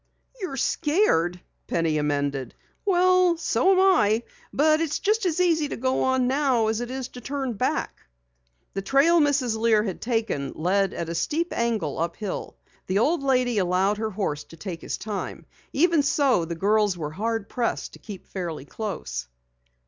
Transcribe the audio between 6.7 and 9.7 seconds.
it is to turn back." The trail Mrs.